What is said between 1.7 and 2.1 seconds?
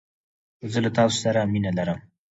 لرم